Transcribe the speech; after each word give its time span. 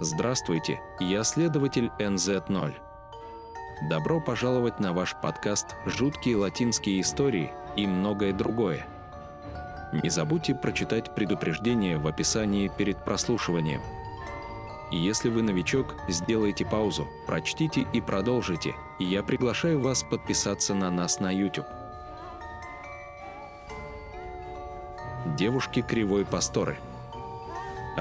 Здравствуйте, 0.00 0.80
я 1.00 1.24
следователь 1.24 1.90
NZ0. 1.98 2.72
Добро 3.90 4.20
пожаловать 4.20 4.78
на 4.78 4.92
ваш 4.92 5.16
подкаст 5.20 5.74
«Жуткие 5.86 6.36
латинские 6.36 7.00
истории» 7.00 7.50
и 7.74 7.84
многое 7.84 8.32
другое. 8.32 8.86
Не 9.92 10.08
забудьте 10.08 10.54
прочитать 10.54 11.16
предупреждение 11.16 11.98
в 11.98 12.06
описании 12.06 12.68
перед 12.68 13.04
прослушиванием. 13.04 13.80
Если 14.92 15.30
вы 15.30 15.42
новичок, 15.42 15.96
сделайте 16.08 16.64
паузу, 16.64 17.08
прочтите 17.26 17.84
и 17.92 18.00
продолжите, 18.00 18.76
и 19.00 19.04
я 19.04 19.24
приглашаю 19.24 19.80
вас 19.80 20.04
подписаться 20.04 20.74
на 20.74 20.92
нас 20.92 21.18
на 21.18 21.32
YouTube. 21.32 21.66
Девушки 25.36 25.82
кривой 25.82 26.24
пасторы– 26.24 26.78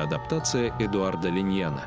Адаптация 0.04 0.74
Эдуарда 0.80 1.30
Линьяна. 1.30 1.84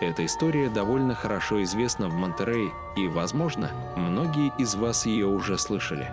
Эта 0.00 0.26
история 0.26 0.68
довольно 0.68 1.14
хорошо 1.14 1.62
известна 1.62 2.08
в 2.08 2.14
Монтерее, 2.14 2.70
и, 2.96 3.08
возможно, 3.08 3.70
многие 3.96 4.52
из 4.58 4.74
вас 4.74 5.06
ее 5.06 5.26
уже 5.26 5.58
слышали. 5.58 6.12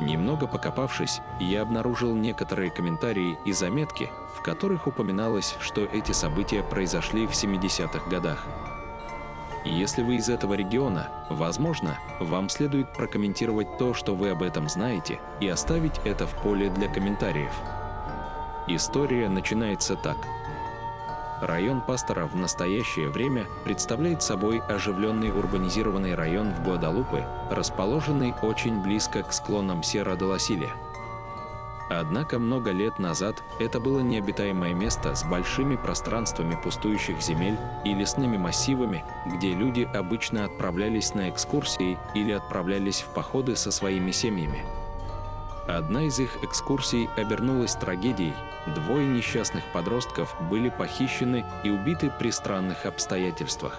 Немного 0.00 0.46
покопавшись, 0.46 1.20
я 1.38 1.62
обнаружил 1.62 2.14
некоторые 2.14 2.70
комментарии 2.70 3.38
и 3.44 3.52
заметки, 3.52 4.10
в 4.34 4.42
которых 4.42 4.86
упоминалось, 4.86 5.56
что 5.60 5.82
эти 5.82 6.12
события 6.12 6.62
произошли 6.62 7.26
в 7.26 7.32
70-х 7.32 8.08
годах. 8.08 8.46
Если 9.66 10.02
вы 10.02 10.16
из 10.16 10.30
этого 10.30 10.54
региона, 10.54 11.10
возможно, 11.28 11.98
вам 12.18 12.48
следует 12.48 12.94
прокомментировать 12.94 13.76
то, 13.76 13.92
что 13.92 14.14
вы 14.14 14.30
об 14.30 14.42
этом 14.42 14.70
знаете, 14.70 15.20
и 15.40 15.48
оставить 15.48 16.00
это 16.04 16.26
в 16.26 16.34
поле 16.42 16.70
для 16.70 16.88
комментариев. 16.88 17.52
История 18.66 19.28
начинается 19.28 19.96
так. 19.96 20.16
Район 21.40 21.80
Пастора 21.80 22.26
в 22.26 22.36
настоящее 22.36 23.08
время 23.08 23.46
представляет 23.64 24.22
собой 24.22 24.58
оживленный 24.58 25.30
урбанизированный 25.30 26.14
район 26.14 26.52
в 26.52 26.62
Гуадалупе, 26.62 27.26
расположенный 27.50 28.34
очень 28.42 28.82
близко 28.82 29.22
к 29.22 29.32
склонам 29.32 29.82
Сьерра-де-Ла-Силия. 29.82 30.72
Однако 31.88 32.38
много 32.38 32.70
лет 32.70 33.00
назад 33.00 33.42
это 33.58 33.80
было 33.80 33.98
необитаемое 33.98 34.74
место 34.74 35.16
с 35.16 35.24
большими 35.24 35.74
пространствами 35.74 36.56
пустующих 36.62 37.20
земель 37.20 37.58
и 37.84 37.92
лесными 37.94 38.36
массивами, 38.36 39.04
где 39.26 39.54
люди 39.54 39.88
обычно 39.92 40.44
отправлялись 40.44 41.14
на 41.14 41.30
экскурсии 41.30 41.98
или 42.14 42.30
отправлялись 42.30 43.00
в 43.00 43.08
походы 43.08 43.56
со 43.56 43.72
своими 43.72 44.12
семьями. 44.12 44.64
Одна 45.76 46.02
из 46.02 46.18
их 46.18 46.42
экскурсий 46.42 47.08
обернулась 47.16 47.76
трагедией. 47.76 48.34
Двое 48.74 49.06
несчастных 49.06 49.62
подростков 49.72 50.34
были 50.50 50.68
похищены 50.68 51.44
и 51.62 51.70
убиты 51.70 52.12
при 52.18 52.30
странных 52.30 52.86
обстоятельствах. 52.86 53.78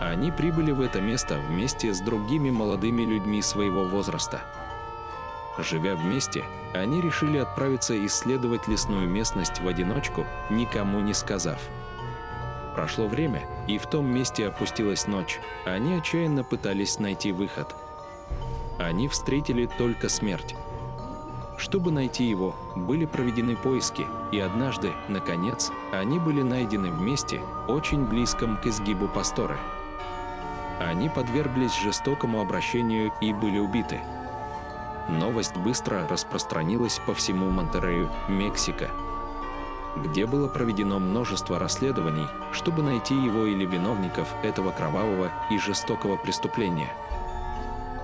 Они 0.00 0.32
прибыли 0.32 0.72
в 0.72 0.80
это 0.80 1.00
место 1.00 1.38
вместе 1.48 1.94
с 1.94 2.00
другими 2.00 2.50
молодыми 2.50 3.02
людьми 3.02 3.40
своего 3.40 3.84
возраста. 3.84 4.42
Живя 5.58 5.94
вместе, 5.94 6.42
они 6.74 7.00
решили 7.00 7.38
отправиться 7.38 7.94
исследовать 8.06 8.66
лесную 8.66 9.08
местность 9.08 9.60
в 9.60 9.68
одиночку, 9.68 10.26
никому 10.50 10.98
не 10.98 11.14
сказав. 11.14 11.60
Прошло 12.74 13.06
время, 13.06 13.44
и 13.68 13.78
в 13.78 13.86
том 13.86 14.12
месте 14.12 14.48
опустилась 14.48 15.06
ночь. 15.06 15.38
Они 15.64 15.94
отчаянно 15.94 16.42
пытались 16.42 16.98
найти 16.98 17.30
выход– 17.30 17.76
они 18.84 19.08
встретили 19.08 19.66
только 19.66 20.08
смерть. 20.08 20.54
Чтобы 21.56 21.90
найти 21.90 22.24
его, 22.24 22.54
были 22.74 23.06
проведены 23.06 23.56
поиски, 23.56 24.06
и 24.32 24.40
однажды, 24.40 24.92
наконец, 25.08 25.70
они 25.92 26.18
были 26.18 26.42
найдены 26.42 26.90
вместе, 26.90 27.40
очень 27.68 28.04
близком 28.04 28.56
к 28.56 28.66
изгибу 28.66 29.08
Пасторы. 29.08 29.56
Они 30.80 31.08
подверглись 31.08 31.78
жестокому 31.80 32.40
обращению 32.40 33.12
и 33.20 33.32
были 33.32 33.58
убиты. 33.58 34.00
Новость 35.08 35.56
быстро 35.56 36.06
распространилась 36.08 37.00
по 37.06 37.14
всему 37.14 37.50
Монтерею, 37.50 38.10
Мексика, 38.28 38.90
где 39.96 40.26
было 40.26 40.48
проведено 40.48 40.98
множество 40.98 41.60
расследований, 41.60 42.26
чтобы 42.52 42.82
найти 42.82 43.14
его 43.14 43.46
или 43.46 43.64
виновников 43.64 44.28
этого 44.42 44.72
кровавого 44.72 45.30
и 45.50 45.58
жестокого 45.58 46.16
преступления– 46.16 46.92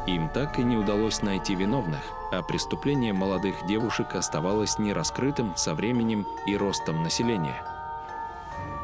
им 0.07 0.29
так 0.29 0.59
и 0.59 0.63
не 0.63 0.77
удалось 0.77 1.23
найти 1.23 1.55
виновных, 1.55 2.01
а 2.33 2.43
преступление 2.43 3.13
молодых 3.13 3.67
девушек 3.67 4.15
оставалось 4.15 4.79
нераскрытым 4.79 5.55
со 5.57 5.75
временем 5.75 6.27
и 6.47 6.57
ростом 6.57 7.03
населения. 7.03 7.63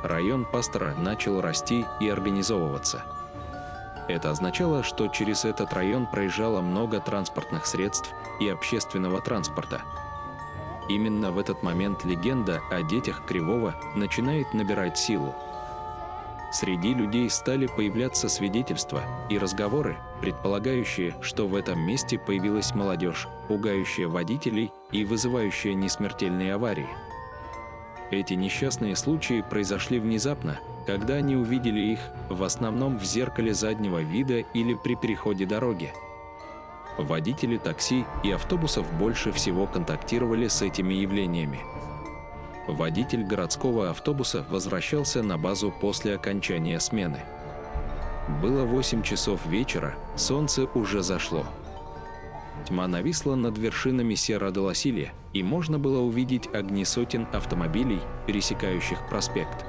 Район 0.03 0.45
Пастора 0.45 0.95
начал 0.95 1.41
расти 1.41 1.85
и 2.01 2.09
организовываться. 2.09 3.05
Это 4.09 4.31
означало, 4.31 4.83
что 4.83 5.09
через 5.09 5.45
этот 5.45 5.73
район 5.73 6.07
проезжало 6.07 6.61
много 6.61 7.01
транспортных 7.01 7.67
средств 7.67 8.13
и 8.41 8.49
общественного 8.49 9.21
транспорта. 9.21 9.83
Именно 10.89 11.33
в 11.33 11.39
этот 11.39 11.65
момент 11.65 12.05
легенда 12.05 12.61
о 12.71 12.83
детях 12.83 13.25
Кривого 13.27 13.75
начинает 13.97 14.55
набирать 14.55 14.97
силу– 14.97 15.35
Среди 16.53 16.95
людей 16.95 17.29
стали 17.29 17.67
появляться 17.67 18.29
свидетельства 18.29 19.03
и 19.29 19.37
разговоры, 19.37 19.97
предполагающие, 20.21 21.15
что 21.21 21.47
в 21.49 21.55
этом 21.55 21.81
месте 21.81 22.19
появилась 22.19 22.75
молодежь, 22.75 23.29
пугающая 23.49 24.07
водителей 24.07 24.73
и 24.93 25.05
вызывающая 25.05 25.75
несмертельные 25.75 26.55
аварии. 26.55 26.89
Эти 28.11 28.35
несчастные 28.35 28.95
случаи 28.95 29.45
произошли 29.49 29.99
внезапно, 29.99 30.61
когда 30.87 31.15
они 31.15 31.35
увидели 31.35 31.81
их 31.81 31.99
в 32.31 32.45
основном 32.45 32.99
в 32.99 33.05
зеркале 33.05 33.53
заднего 33.53 34.01
вида 34.01 34.39
или 34.55 34.75
при 34.75 34.95
переходе 34.95 35.45
дороги. 35.45 35.93
Водители 36.97 37.59
такси 37.59 38.05
и 38.23 38.31
автобусов 38.31 38.91
больше 38.95 39.33
всего 39.33 39.67
контактировали 39.67 40.47
с 40.47 40.63
этими 40.63 40.95
явлениями– 40.95 41.61
водитель 42.67 43.25
городского 43.25 43.91
автобуса 43.91 44.45
возвращался 44.51 45.23
на 45.23 45.39
базу 45.39 45.73
после 45.81 46.15
окончания 46.15 46.81
смены. 46.81 47.21
Было 48.43 48.65
8 48.65 49.03
часов 49.03 49.45
вечера, 49.47 49.95
солнце 50.17 50.65
уже 50.75 51.03
зашло. 51.03 51.45
Тьма 52.67 52.89
нависла 52.89 53.37
над 53.37 53.57
вершинами 53.59 54.15
Сьерра-де-Ла-Силья, 54.15 55.11
и 55.33 55.43
можно 55.43 55.79
было 55.79 56.01
увидеть 56.01 56.53
огни 56.53 56.85
сотен 56.85 57.29
автомобилей, 57.33 58.01
пересекающих 58.27 58.99
проспект. 59.09 59.65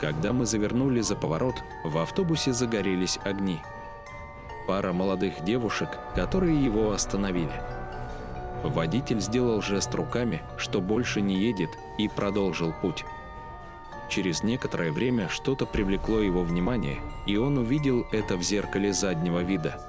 Когда 0.00 0.32
мы 0.32 0.46
завернули 0.46 1.00
за 1.00 1.14
поворот, 1.14 1.54
в 1.84 1.98
автобусе 1.98 2.52
загорелись 2.52 3.18
огни. 3.24 3.60
Пара 4.66 4.92
молодых 4.92 5.44
девушек, 5.44 5.88
которые 6.16 6.62
его 6.62 6.90
остановили– 6.90 7.52
Водитель 8.62 9.20
сделал 9.20 9.62
жест 9.62 9.94
руками, 9.94 10.42
что 10.56 10.80
больше 10.80 11.20
не 11.20 11.36
едет, 11.36 11.70
и 11.98 12.08
продолжил 12.08 12.72
путь. 12.72 13.04
Через 14.08 14.42
некоторое 14.42 14.92
время 14.92 15.28
что-то 15.28 15.66
привлекло 15.66 16.20
его 16.20 16.42
внимание, 16.42 16.98
и 17.26 17.36
он 17.36 17.58
увидел 17.58 18.06
это 18.12 18.36
в 18.36 18.42
зеркале 18.42 18.92
заднего 18.92 19.40
вида. 19.40 19.80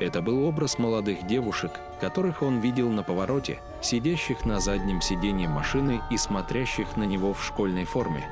Это 0.00 0.20
был 0.20 0.44
образ 0.44 0.78
молодых 0.78 1.26
девушек, 1.26 1.72
которых 2.00 2.42
он 2.42 2.58
видел 2.58 2.90
на 2.90 3.04
повороте, 3.04 3.60
сидящих 3.80 4.44
на 4.44 4.58
заднем 4.58 5.00
сиденье 5.00 5.48
машины 5.48 6.00
и 6.10 6.16
смотрящих 6.16 6.96
на 6.96 7.04
него 7.04 7.32
в 7.32 7.44
школьной 7.44 7.84
форме. 7.84 8.28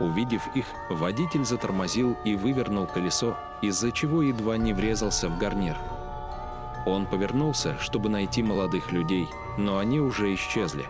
Увидев 0.00 0.42
их, 0.54 0.66
водитель 0.88 1.44
затормозил 1.44 2.16
и 2.24 2.36
вывернул 2.36 2.86
колесо, 2.86 3.36
из-за 3.62 3.90
чего 3.90 4.22
едва 4.22 4.56
не 4.56 4.72
врезался 4.72 5.28
в 5.28 5.38
гарнир– 5.38 5.76
он 6.86 7.06
повернулся, 7.06 7.76
чтобы 7.80 8.08
найти 8.08 8.42
молодых 8.42 8.92
людей, 8.92 9.28
но 9.56 9.78
они 9.78 10.00
уже 10.00 10.34
исчезли. 10.34 10.86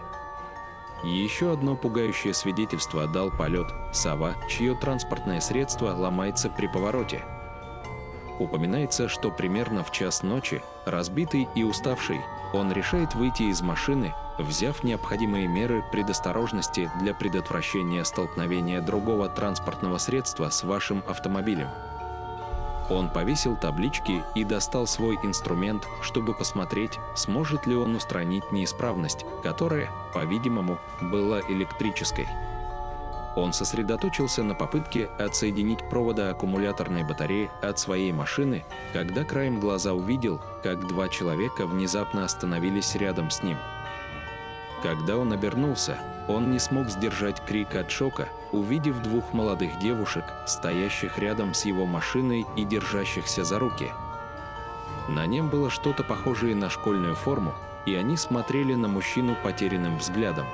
Еще 1.04 1.52
одно 1.52 1.76
пугающее 1.76 2.32
свидетельство 2.32 3.06
дал 3.06 3.30
полет 3.30 3.66
«Сова», 3.92 4.34
чье 4.48 4.74
транспортное 4.74 5.40
средство 5.40 5.94
ломается 5.94 6.48
при 6.48 6.66
повороте. 6.66 7.22
Упоминается, 8.38 9.08
что 9.08 9.30
примерно 9.30 9.84
в 9.84 9.92
час 9.92 10.22
ночи, 10.22 10.62
разбитый 10.86 11.46
и 11.54 11.62
уставший, 11.62 12.20
он 12.52 12.72
решает 12.72 13.14
выйти 13.14 13.44
из 13.44 13.60
машины, 13.60 14.14
взяв 14.38 14.82
необходимые 14.82 15.46
меры 15.46 15.84
предосторожности 15.92 16.90
для 17.00 17.14
предотвращения 17.14 18.04
столкновения 18.04 18.80
другого 18.80 19.28
транспортного 19.28 19.98
средства 19.98 20.48
с 20.48 20.64
вашим 20.64 21.04
автомобилем. 21.06 21.68
Он 22.90 23.08
повесил 23.08 23.56
таблички 23.56 24.22
и 24.34 24.44
достал 24.44 24.86
свой 24.86 25.18
инструмент, 25.22 25.88
чтобы 26.02 26.34
посмотреть, 26.34 26.98
сможет 27.14 27.66
ли 27.66 27.74
он 27.74 27.96
устранить 27.96 28.52
неисправность, 28.52 29.24
которая, 29.42 29.90
по-видимому, 30.12 30.78
была 31.00 31.40
электрической. 31.48 32.28
Он 33.36 33.52
сосредоточился 33.52 34.44
на 34.44 34.54
попытке 34.54 35.06
отсоединить 35.18 35.88
провода 35.88 36.30
аккумуляторной 36.30 37.02
батареи 37.02 37.50
от 37.62 37.78
своей 37.78 38.12
машины, 38.12 38.64
когда 38.92 39.24
краем 39.24 39.58
глаза 39.58 39.92
увидел, 39.92 40.40
как 40.62 40.86
два 40.86 41.08
человека 41.08 41.66
внезапно 41.66 42.24
остановились 42.24 42.94
рядом 42.94 43.30
с 43.30 43.42
ним. 43.42 43.58
Когда 44.82 45.16
он 45.16 45.32
обернулся, 45.32 45.98
он 46.28 46.50
не 46.50 46.58
смог 46.58 46.88
сдержать 46.88 47.44
крик 47.44 47.74
от 47.74 47.90
шока, 47.90 48.28
увидев 48.52 49.02
двух 49.02 49.32
молодых 49.32 49.78
девушек, 49.78 50.24
стоящих 50.46 51.18
рядом 51.18 51.52
с 51.52 51.64
его 51.64 51.84
машиной 51.86 52.46
и 52.56 52.64
держащихся 52.64 53.44
за 53.44 53.58
руки. 53.58 53.90
На 55.08 55.26
нем 55.26 55.50
было 55.50 55.68
что-то 55.68 56.02
похожее 56.02 56.54
на 56.54 56.70
школьную 56.70 57.14
форму, 57.14 57.54
и 57.84 57.94
они 57.94 58.16
смотрели 58.16 58.74
на 58.74 58.88
мужчину 58.88 59.36
потерянным 59.42 59.98
взглядом. 59.98 60.46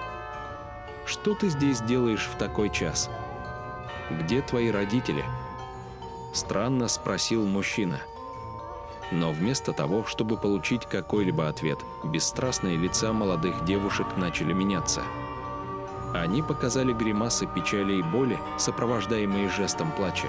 «Что 1.06 1.34
ты 1.34 1.49
здесь 1.49 1.81
делаешь 1.81 2.28
в 2.32 2.37
такой 2.37 2.70
час? 2.70 3.08
Где 4.11 4.43
твои 4.43 4.70
родители?» 4.70 5.25
Странно 6.32 6.88
спросил 6.88 7.46
мужчина. 7.46 8.00
Но 9.12 9.32
вместо 9.32 9.73
того, 9.73 10.05
чтобы 10.05 10.37
получить 10.37 10.87
какой-либо 10.87 11.49
ответ, 11.49 11.78
бесстрастные 12.05 12.76
лица 12.76 13.12
молодых 13.12 13.64
девушек 13.64 14.06
начали 14.16 14.52
меняться. 14.52 15.02
Они 16.14 16.42
показали 16.42 16.92
гримасы 16.92 17.46
печали 17.46 17.94
и 17.94 18.02
боли, 18.02 18.38
сопровождаемые 18.58 19.48
жестом 19.48 19.92
плача. 19.92 20.28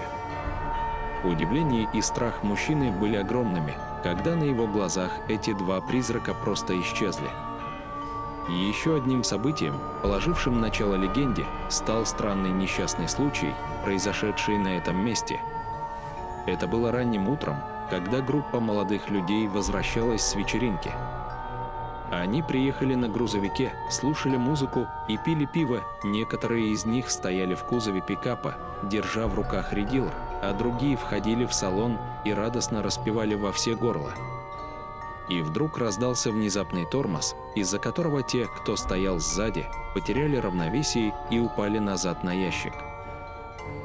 Удивление 1.24 1.88
и 1.94 2.02
страх 2.02 2.44
мужчины 2.44 2.92
были 2.92 3.16
огромными, 3.16 3.76
когда 4.04 4.36
на 4.36 4.44
его 4.44 4.68
глазах 4.68 5.12
эти 5.28 5.54
два 5.54 5.82
призрака 5.82 6.34
просто 6.34 6.80
исчезли. 6.82 7.30
Еще 8.50 8.96
одним 8.96 9.24
событием, 9.24 9.76
положившим 10.02 10.60
начало 10.60 10.96
легенде, 10.96 11.46
стал 11.70 12.06
странный 12.06 12.50
несчастный 12.50 13.08
случай, 13.08 13.54
произошедший 13.84 14.58
на 14.58 14.78
этом 14.78 14.98
месте. 15.04 15.40
Это 16.48 16.68
было 16.68 16.92
ранним 16.92 17.30
утром, 17.30 17.58
когда 17.90 18.20
группа 18.20 18.60
молодых 18.60 19.10
людей 19.10 19.48
возвращалась 19.48 20.24
с 20.24 20.36
вечеринки. 20.36 20.92
Они 22.12 22.44
приехали 22.44 22.94
на 22.94 23.08
грузовике, 23.08 23.72
слушали 23.90 24.36
музыку 24.36 24.86
и 25.08 25.18
пили 25.18 25.46
пиво. 25.46 25.82
Некоторые 26.04 26.74
из 26.74 26.86
них 26.86 27.10
стояли 27.10 27.56
в 27.56 27.64
кузове 27.64 28.02
пикапа, 28.02 28.56
держа 28.84 29.28
в 29.28 29.36
руках 29.36 29.72
редилер, 29.72 30.12
а 30.42 30.54
другие 30.54 30.98
входили 30.98 31.46
в 31.46 31.54
салон 31.54 31.98
и 32.26 32.34
радостно 32.34 32.84
распевали 32.84 33.36
во 33.36 33.54
все 33.54 33.76
горла. 33.76 34.12
И 35.30 35.42
вдруг 35.42 35.78
раздался 35.78 36.32
внезапный 36.32 36.86
тормоз, 36.86 37.34
из-за 37.56 37.80
которого 37.80 38.24
те, 38.24 38.46
кто 38.58 38.76
стоял 38.76 39.20
сзади, 39.20 39.66
потеряли 39.94 40.36
равновесие 40.36 41.14
и 41.30 41.40
упали 41.40 41.80
назад 41.80 42.26
на 42.26 42.34
ящик. 42.34 42.74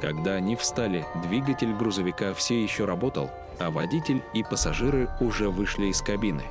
Когда 0.01 0.33
они 0.33 0.57
встали, 0.57 1.07
двигатель 1.23 1.73
грузовика 1.73 2.35
все 2.35 2.61
еще 2.61 2.87
работал, 2.87 3.31
а 3.61 3.71
водитель 3.71 4.25
и 4.35 4.43
пассажиры 4.43 5.09
уже 5.21 5.49
вышли 5.49 5.87
из 5.87 6.03
кабины. 6.03 6.43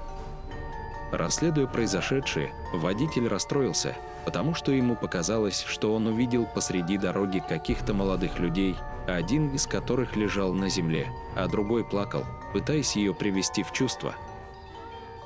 Расследуя 1.12 1.68
произошедшее, 1.68 2.52
водитель 2.74 3.28
расстроился, 3.28 3.96
потому 4.26 4.56
что 4.56 4.72
ему 4.72 4.96
показалось, 4.96 5.64
что 5.68 5.94
он 5.94 6.08
увидел 6.08 6.46
посреди 6.46 6.98
дороги 6.98 7.44
каких-то 7.48 7.94
молодых 7.94 8.40
людей, 8.40 8.76
один 9.08 9.50
из 9.54 9.68
которых 9.68 10.16
лежал 10.16 10.54
на 10.54 10.68
земле, 10.68 11.08
а 11.36 11.48
другой 11.48 11.84
плакал, 11.84 12.26
пытаясь 12.54 12.96
ее 12.96 13.14
привести 13.14 13.64
в 13.64 13.72
чувство. 13.72 14.16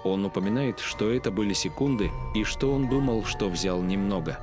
Он 0.04 0.26
упоминает, 0.26 0.80
что 0.80 1.10
это 1.10 1.31
были 1.31 1.54
секунды, 1.54 2.12
и 2.34 2.44
что 2.44 2.74
он 2.74 2.88
думал, 2.88 3.24
что 3.25 3.50
взял 3.50 3.82
немного. 3.82 4.40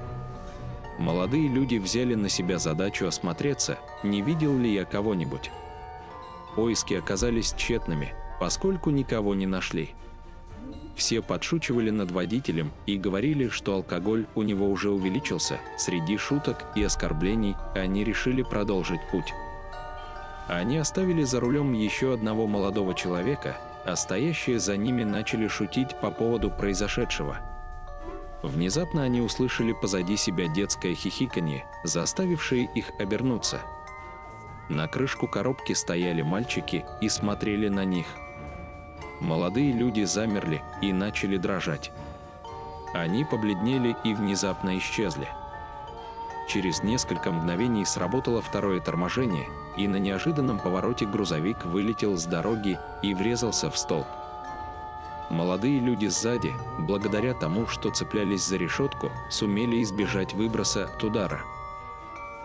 Молодые 0.98 1.48
люди 1.48 1.76
взяли 1.76 2.14
на 2.14 2.28
себя 2.28 2.58
задачу 2.58 3.06
осмотреться, 3.06 3.78
не 4.02 4.22
видел 4.22 4.56
ли 4.56 4.72
я 4.72 4.84
кого-нибудь. 4.84 5.50
Поиски 6.54 6.94
оказались 6.94 7.52
тщетными, 7.52 8.14
поскольку 8.40 8.90
никого 8.90 9.34
не 9.34 9.46
нашли. 9.46 9.94
Все 10.96 11.20
подшучивали 11.20 11.90
над 11.90 12.10
водителем 12.10 12.72
и 12.86 12.96
говорили, 12.96 13.48
что 13.48 13.74
алкоголь 13.74 14.26
у 14.34 14.42
него 14.42 14.68
уже 14.70 14.90
увеличился. 14.90 15.60
Среди 15.76 16.16
шуток 16.16 16.64
и 16.74 16.82
оскорблений 16.82 17.54
они 17.74 18.02
решили 18.02 18.42
продолжить 18.42 19.02
путь. 19.12 19.34
Они 20.48 20.78
оставили 20.78 21.22
за 21.22 21.38
рулем 21.38 21.74
еще 21.74 22.14
одного 22.14 22.46
молодого 22.46 22.94
человека, 22.94 23.58
а 23.84 23.94
стоящие 23.94 24.58
за 24.58 24.76
ними 24.78 25.04
начали 25.04 25.48
шутить 25.48 25.94
по 26.00 26.10
поводу 26.10 26.50
произошедшего. 26.50 27.38
Внезапно 28.42 29.02
они 29.02 29.20
услышали 29.20 29.72
позади 29.72 30.16
себя 30.16 30.48
детское 30.48 30.94
хихиканье, 30.94 31.66
заставившее 31.84 32.70
их 32.74 32.90
обернуться. 32.98 33.60
На 34.70 34.88
крышку 34.88 35.28
коробки 35.28 35.74
стояли 35.74 36.22
мальчики 36.22 36.84
и 37.02 37.08
смотрели 37.10 37.68
на 37.68 37.84
них– 37.84 38.06
Молодые 39.20 39.72
люди 39.72 40.04
замерли 40.04 40.62
и 40.82 40.92
начали 40.92 41.36
дрожать. 41.36 41.90
Они 42.92 43.24
побледнели 43.24 43.96
и 44.04 44.14
внезапно 44.14 44.76
исчезли. 44.78 45.28
Через 46.48 46.82
несколько 46.82 47.32
мгновений 47.32 47.84
сработало 47.84 48.40
второе 48.40 48.80
торможение, 48.80 49.48
и 49.76 49.88
на 49.88 49.96
неожиданном 49.96 50.58
повороте 50.58 51.04
грузовик 51.04 51.64
вылетел 51.64 52.16
с 52.16 52.24
дороги 52.24 52.78
и 53.02 53.14
врезался 53.14 53.70
в 53.70 53.76
столб. 53.76 54.06
Молодые 55.28 55.80
люди 55.80 56.06
сзади, 56.06 56.54
благодаря 56.78 57.34
тому, 57.34 57.66
что 57.66 57.90
цеплялись 57.90 58.44
за 58.44 58.56
решетку, 58.56 59.10
сумели 59.28 59.82
избежать 59.82 60.34
выброса 60.34 60.84
от 60.84 61.02
удара. 61.02 61.40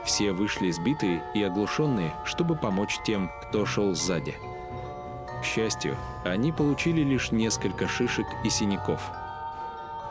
Все 0.03 0.31
вышли 0.31 0.71
сбитые 0.71 1.23
и 1.35 1.43
оглушенные, 1.43 2.15
чтобы 2.25 2.55
помочь 2.55 2.99
тем, 3.05 3.29
кто 3.43 3.67
шел 3.67 3.93
сзади. 3.93 4.35
К 5.41 5.43
счастью, 5.43 5.97
они 6.23 6.51
получили 6.51 7.01
лишь 7.01 7.31
несколько 7.31 7.87
шишек 7.87 8.27
и 8.43 8.49
синяков. 8.49 9.01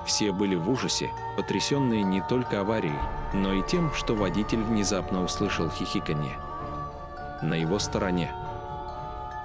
Все 0.05 0.33
были 0.33 0.57
в 0.57 0.69
ужасе, 0.69 1.13
потрясенные 1.37 2.03
не 2.03 2.21
только 2.21 2.61
аварией, 2.61 2.99
но 3.33 3.53
и 3.53 3.63
тем, 3.63 3.93
что 3.95 4.17
водитель 4.17 4.63
внезапно 4.63 5.23
услышал 5.23 5.71
хихиканье. 5.71 6.37
На 7.43 7.55
его 7.55 7.79
стороне. 7.79 8.33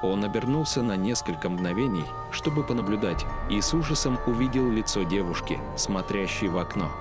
Он 0.01 0.23
обернулся 0.23 0.81
на 0.81 0.95
несколько 0.95 1.49
мгновений, 1.49 2.05
чтобы 2.31 2.63
понаблюдать, 2.63 3.25
и 3.51 3.61
с 3.61 3.73
ужасом 3.73 4.17
увидел 4.25 4.69
лицо 4.69 5.03
девушки, 5.03 5.59
смотрящей 5.77 6.47
в 6.47 6.57
окно. 6.57 6.91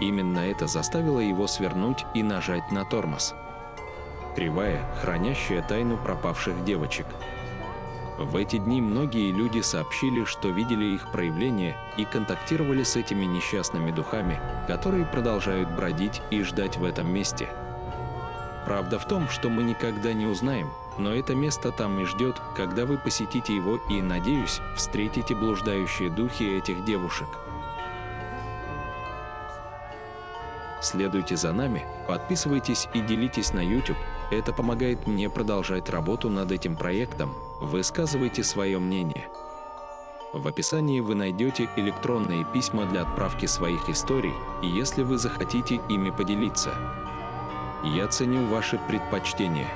Именно 0.00 0.38
это 0.40 0.66
заставило 0.66 1.20
его 1.20 1.46
свернуть 1.46 2.06
и 2.14 2.22
нажать 2.22 2.72
на 2.72 2.86
тормоз. 2.86 3.34
Кривая, 4.34 4.82
хранящая 5.02 5.62
тайну 5.62 5.98
пропавших 5.98 6.64
девочек– 6.64 7.06
в 8.18 8.36
эти 8.36 8.56
дни 8.56 8.80
многие 8.80 9.30
люди 9.30 9.60
сообщили, 9.60 10.24
что 10.24 10.48
видели 10.48 10.86
их 10.86 11.10
проявление 11.12 11.76
и 11.98 12.04
контактировали 12.04 12.82
с 12.82 12.96
этими 12.96 13.26
несчастными 13.26 13.90
духами, 13.90 14.40
которые 14.66 15.04
продолжают 15.04 15.70
бродить 15.70 16.22
и 16.30 16.42
ждать 16.42 16.78
в 16.78 16.84
этом 16.84 17.12
месте. 17.12 17.48
Правда 18.64 18.98
в 18.98 19.06
том, 19.06 19.28
что 19.28 19.50
мы 19.50 19.62
никогда 19.62 20.12
не 20.12 20.26
узнаем, 20.26 20.70
но 20.98 21.14
это 21.14 21.34
место 21.34 21.70
там 21.72 22.00
и 22.00 22.04
ждет, 22.04 22.40
когда 22.56 22.86
вы 22.86 22.96
посетите 22.96 23.54
его 23.54 23.78
и, 23.90 24.00
надеюсь, 24.00 24.60
встретите 24.76 25.34
блуждающие 25.34 26.08
духи 26.08 26.56
этих 26.56 26.84
девушек. 26.84 27.28
Следуйте 30.80 31.36
за 31.36 31.52
нами, 31.52 31.84
подписывайтесь 32.08 32.88
и 32.94 33.00
делитесь 33.00 33.52
на 33.52 33.60
YouTube. 33.60 33.96
Это 34.30 34.52
помогает 34.52 35.06
мне 35.06 35.28
продолжать 35.28 35.90
работу 35.90 36.30
над 36.30 36.50
этим 36.52 36.76
проектом, 36.76 37.34
Высказывайте 37.60 38.44
свое 38.44 38.78
мнение. 38.78 39.28
В 40.34 40.46
описании 40.46 41.00
вы 41.00 41.14
найдете 41.14 41.70
электронные 41.76 42.44
письма 42.44 42.84
для 42.84 43.00
отправки 43.02 43.46
своих 43.46 43.88
историй, 43.88 44.34
если 44.62 45.02
вы 45.02 45.16
захотите 45.16 45.80
ими 45.88 46.10
поделиться. 46.10 46.74
Я 47.82 48.08
ценю 48.08 48.46
ваши 48.48 48.78
предпочтения. 48.88 49.70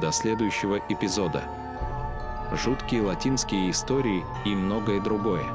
До 0.00 0.12
следующего 0.12 0.78
эпизода. 0.88 1.42
Жуткие 2.52 3.02
латинские 3.02 3.70
истории 3.70 4.24
и 4.44 4.54
многое 4.54 5.00
другое. 5.00 5.46